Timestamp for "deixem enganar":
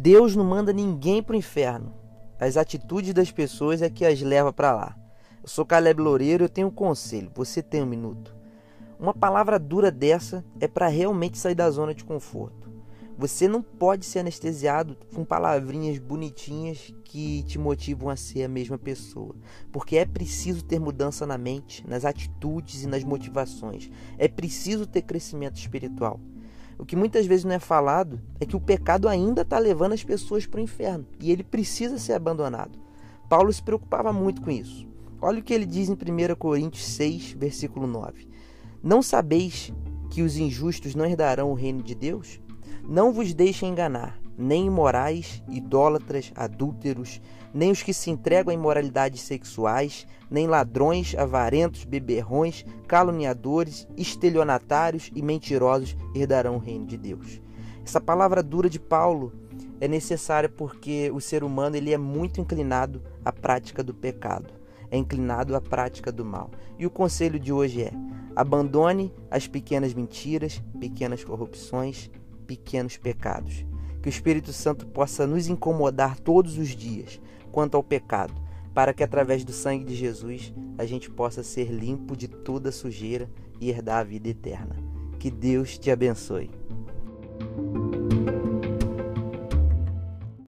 43.34-44.18